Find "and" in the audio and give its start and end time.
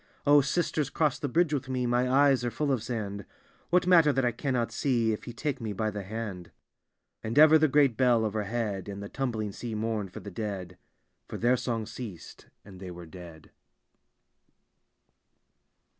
7.23-7.37, 8.89-9.03, 12.65-12.79